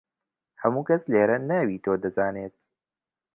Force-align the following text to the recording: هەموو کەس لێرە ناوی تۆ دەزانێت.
هەموو 0.61 0.87
کەس 0.89 1.01
لێرە 1.11 1.37
ناوی 1.49 1.81
تۆ 1.83 1.93
دەزانێت. 2.03 2.53